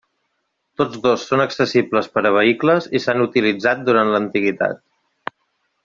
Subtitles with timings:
[0.81, 4.83] Tots dos són accessibles per a vehicles i s'han utilitzat durant l'antiguitat.